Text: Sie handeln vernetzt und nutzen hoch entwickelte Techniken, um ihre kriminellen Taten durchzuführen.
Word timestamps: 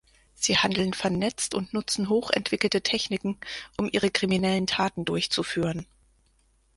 Sie 0.33 0.57
handeln 0.57 0.95
vernetzt 0.95 1.53
und 1.53 1.73
nutzen 1.75 2.09
hoch 2.09 2.31
entwickelte 2.31 2.81
Techniken, 2.81 3.37
um 3.77 3.87
ihre 3.93 4.09
kriminellen 4.09 4.65
Taten 4.65 5.05
durchzuführen. 5.05 5.85